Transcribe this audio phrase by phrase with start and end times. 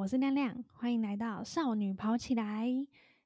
[0.00, 2.66] 我是亮亮，欢迎来到少女跑起来。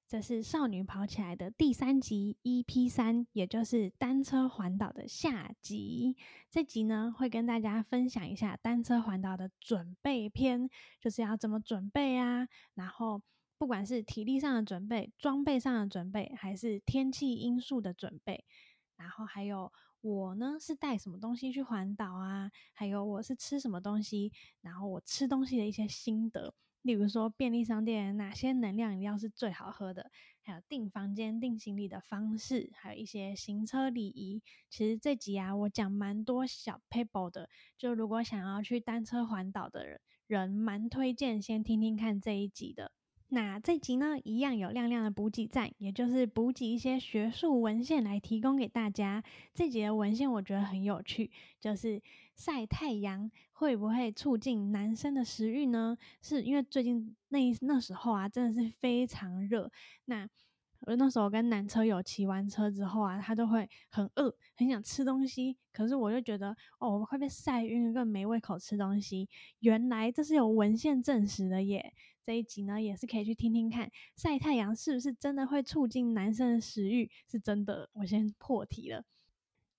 [0.08, 6.16] 这是少女跑起来的第三集 EP 三，也就是单车环岛的下集。
[6.50, 10.68] 这集呢，会跟大家分享一下单车环岛的准备篇，
[11.00, 12.48] 就是要怎么准备啊。
[12.74, 13.22] 然后，
[13.56, 18.44] 不管是体力上的准备、装备上的准备，还是天气因素的准备，
[18.96, 22.50] 然后还有我呢是带什么东西去环岛啊？
[22.72, 24.32] 还有我是吃什么东西？
[24.60, 26.54] 然后我吃东西的一些心得。
[26.82, 30.10] 例如说，便利商店哪些能量饮料是最好喝的？
[30.42, 34.42] 还有订房间、订行李的方式，还有一些行车礼仪。
[34.68, 37.48] 其实这集啊，我讲蛮多小 paper 的。
[37.78, 42.92] 就如果想要去单车环岛的人，人蛮推荐先听听看这一集的。
[43.34, 49.20] 那这集呢，一样有亮亮的补给站，也就是补给一些学术文献来提供给大家。
[49.52, 52.00] 这集的文献我觉得很有趣，就是
[52.36, 55.98] 晒太阳会不会促进男生的食欲呢？
[56.22, 59.68] 是因为最近那那时候啊，真的是非常热。
[60.04, 60.28] 那
[60.86, 65.56] 我那时候跟男车友骑完车之后啊，他都会很饿，很想吃东西。
[65.72, 69.28] 可是我就觉得，哦，我快被晒晕，更没胃口吃东西。
[69.60, 71.92] 原来这是有文献证实的耶！
[72.22, 77.10] 这一集呢，也是可以去听听看，晒太阳是不是真的会促进男生的食欲？
[77.30, 77.90] 是真的。
[77.94, 79.04] 我先破题了。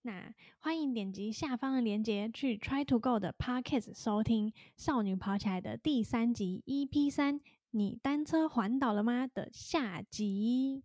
[0.03, 9.25] 那欢迎点击下方的链接去 Try to Go 的 Podcast 收听《少女跑起来》的第三集 EP 三，你单车环岛了吗？
[9.25, 10.83] 的下集。